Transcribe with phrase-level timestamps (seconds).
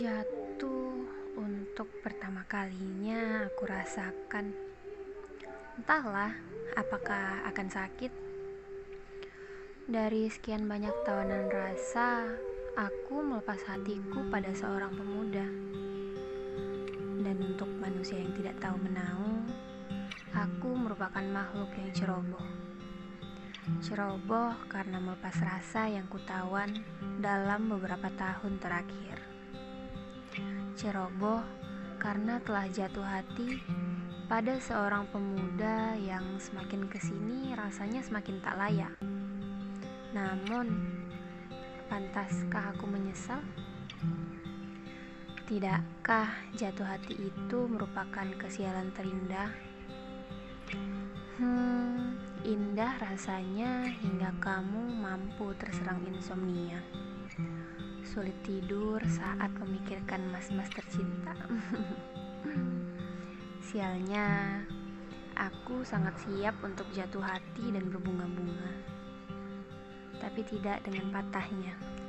[0.00, 0.96] Jatuh
[1.36, 4.48] untuk pertama kalinya aku rasakan.
[5.76, 6.32] Entahlah,
[6.72, 8.08] apakah akan sakit.
[9.84, 12.32] Dari sekian banyak tawanan rasa,
[12.80, 15.44] aku melepas hatiku pada seorang pemuda.
[17.20, 19.44] Dan untuk manusia yang tidak tahu menau,
[20.32, 22.46] aku merupakan makhluk yang ceroboh.
[23.84, 26.72] Ceroboh karena melepas rasa yang kutawan
[27.20, 29.29] dalam beberapa tahun terakhir.
[30.80, 31.44] Ceroboh
[32.00, 33.60] karena telah jatuh hati
[34.32, 38.96] pada seorang pemuda yang semakin ke sini rasanya semakin tak layak.
[40.16, 40.72] Namun,
[41.92, 43.44] pantaskah aku menyesal?
[45.44, 49.52] Tidakkah jatuh hati itu merupakan kesialan terindah?
[51.36, 56.80] Hmm, indah rasanya hingga kamu mampu terserang insomnia.
[58.10, 61.30] Sulit tidur saat memikirkan mas-mas tercinta.
[63.70, 64.58] Sialnya,
[65.38, 68.82] aku sangat siap untuk jatuh hati dan berbunga-bunga.
[70.18, 71.99] Tapi tidak dengan patahnya.